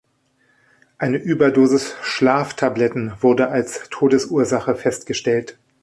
[0.97, 5.59] Eine Überdosis Schlaftabletten wurde als Todesursache festgestellt.